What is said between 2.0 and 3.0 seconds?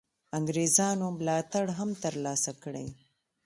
تر لاسه کړي.